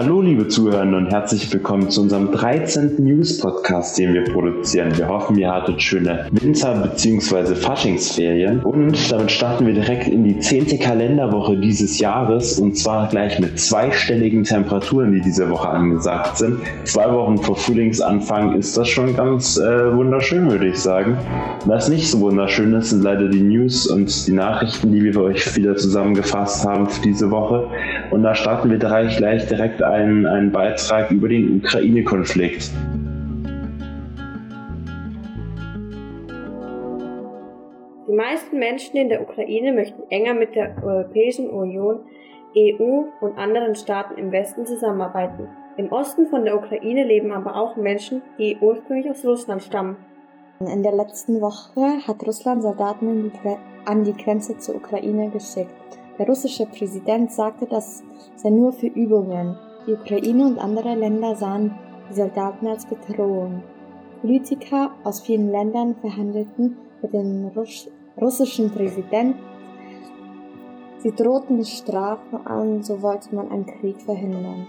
[0.00, 3.02] Hallo liebe Zuhörende und herzlich willkommen zu unserem 13.
[3.02, 4.96] News-Podcast, den wir produzieren.
[4.96, 7.56] Wir hoffen, ihr hattet schöne Winter- bzw.
[7.56, 10.78] Faschingsferien und damit starten wir direkt in die 10.
[10.78, 16.60] Kalenderwoche dieses Jahres und zwar gleich mit zweistelligen Temperaturen, die diese Woche angesagt sind.
[16.84, 21.18] Zwei Wochen vor Frühlingsanfang ist das schon ganz äh, wunderschön, würde ich sagen.
[21.64, 25.24] Was nicht so wunderschön ist, sind leider die News und die Nachrichten, die wir für
[25.24, 27.66] euch wieder zusammengefasst haben für diese Woche.
[28.10, 32.70] Und da starten wir gleich direkt einen, einen Beitrag über den Ukraine-Konflikt.
[38.08, 42.00] Die meisten Menschen in der Ukraine möchten enger mit der Europäischen Union,
[42.56, 45.48] EU und anderen Staaten im Westen zusammenarbeiten.
[45.76, 49.96] Im Osten von der Ukraine leben aber auch Menschen, die ursprünglich aus Russland stammen.
[50.60, 53.30] In der letzten Woche hat Russland Soldaten
[53.84, 55.70] an die Grenze zur Ukraine geschickt.
[56.18, 58.02] Der russische Präsident sagte, das
[58.34, 59.56] sei nur für Übungen.
[59.86, 61.74] Die Ukraine und andere Länder sahen
[62.10, 63.62] die Soldaten als Bedrohung.
[64.20, 67.88] Politiker aus vielen Ländern verhandelten mit dem Russ
[68.20, 69.38] russischen Präsidenten.
[70.98, 74.66] Sie drohten Strafen an, so wollte man einen Krieg verhindern.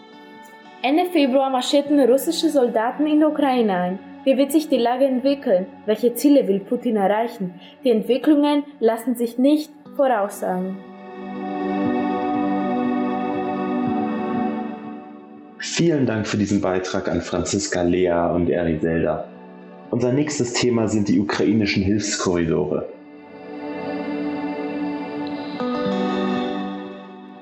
[0.83, 3.99] Ende Februar marschierten russische Soldaten in der Ukraine ein.
[4.23, 5.65] Wie wird sich die Lage entwickeln?
[5.87, 7.59] Welche Ziele will Putin erreichen?
[7.83, 10.77] Die Entwicklungen lassen sich nicht voraussagen.
[15.61, 19.27] Vielen Dank für diesen Beitrag an Franziska Lea und Eriselda.
[19.91, 22.87] Unser nächstes Thema sind die ukrainischen Hilfskorridore.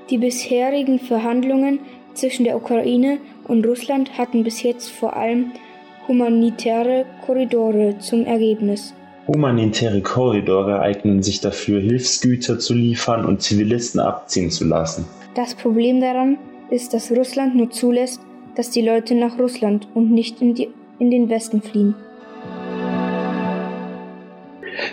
[0.09, 1.79] Die bisherigen Verhandlungen
[2.15, 5.51] zwischen der Ukraine und Russland hatten bis jetzt vor allem
[6.07, 8.95] humanitäre Korridore zum Ergebnis.
[9.27, 15.05] Humanitäre Korridore eignen sich dafür, Hilfsgüter zu liefern und Zivilisten abziehen zu lassen.
[15.35, 18.21] Das Problem daran ist, dass Russland nur zulässt,
[18.55, 20.69] dass die Leute nach Russland und nicht in, die,
[20.99, 21.95] in den Westen fliehen.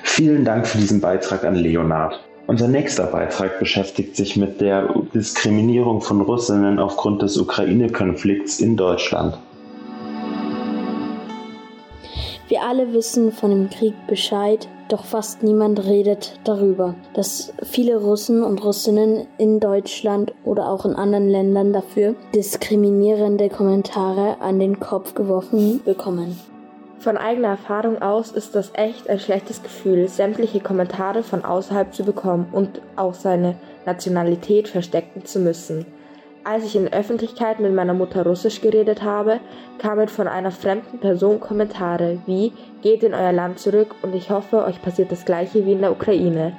[0.03, 2.21] Vielen Dank für diesen Beitrag an Leonard.
[2.47, 9.39] Unser nächster Beitrag beschäftigt sich mit der Diskriminierung von Russinnen aufgrund des Ukraine-Konflikts in Deutschland.
[12.55, 18.45] Wir alle wissen von dem Krieg Bescheid, doch fast niemand redet darüber, dass viele Russen
[18.45, 25.17] und Russinnen in Deutschland oder auch in anderen Ländern dafür diskriminierende Kommentare an den Kopf
[25.17, 26.39] geworfen bekommen.
[27.01, 32.05] Von eigener Erfahrung aus ist das echt ein schlechtes Gefühl, sämtliche Kommentare von außerhalb zu
[32.05, 35.87] bekommen und auch seine Nationalität verstecken zu müssen.
[36.47, 39.41] Als ich in der Öffentlichkeit mit meiner Mutter Russisch geredet habe,
[39.79, 44.63] kamen von einer fremden Person Kommentare wie Geht in euer Land zurück und ich hoffe,
[44.63, 46.53] euch passiert das gleiche wie in der Ukraine.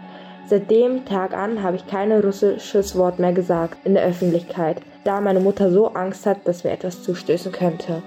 [0.48, 5.22] Seit dem Tag an habe ich kein russisches Wort mehr gesagt in der Öffentlichkeit, da
[5.22, 8.02] meine Mutter so Angst hat, dass mir etwas zustößen könnte.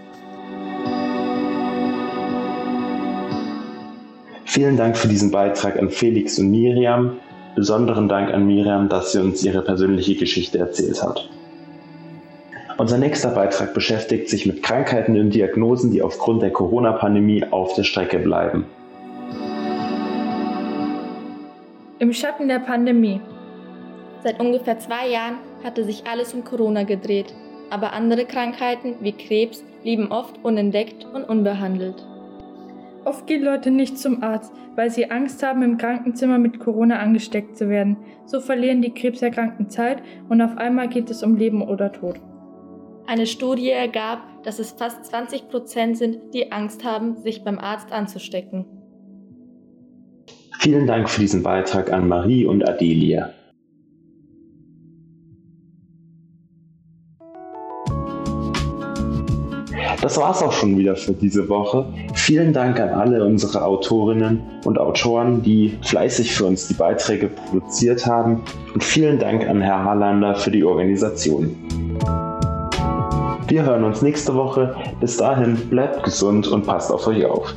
[4.46, 7.20] Vielen Dank für diesen Beitrag an Felix und Miriam.
[7.54, 11.28] Besonderen Dank an Miriam, dass sie uns ihre persönliche Geschichte erzählt hat.
[12.78, 17.82] Unser nächster Beitrag beschäftigt sich mit Krankheiten und Diagnosen, die aufgrund der Corona-Pandemie auf der
[17.82, 18.66] Strecke bleiben.
[21.98, 23.20] Im Schatten der Pandemie.
[24.22, 27.34] Seit ungefähr zwei Jahren hatte sich alles um Corona gedreht,
[27.68, 32.06] aber andere Krankheiten wie Krebs blieben oft unentdeckt und unbehandelt.
[33.04, 37.56] Oft gehen Leute nicht zum Arzt, weil sie Angst haben, im Krankenzimmer mit Corona angesteckt
[37.56, 37.96] zu werden.
[38.24, 42.20] So verlieren die Krebserkrankten Zeit und auf einmal geht es um Leben oder Tod.
[43.08, 47.90] Eine Studie ergab, dass es fast 20 Prozent sind, die Angst haben, sich beim Arzt
[47.90, 48.66] anzustecken.
[50.58, 53.30] Vielen Dank für diesen Beitrag an Marie und Adelia.
[60.02, 61.90] Das war's auch schon wieder für diese Woche.
[62.12, 68.04] Vielen Dank an alle unsere Autorinnen und Autoren, die fleißig für uns die Beiträge produziert
[68.04, 68.42] haben.
[68.74, 71.87] Und vielen Dank an Herr Harlander für die Organisation.
[73.48, 74.76] Wir hören uns nächste Woche.
[75.00, 77.54] Bis dahin bleibt gesund und passt auf euch auf.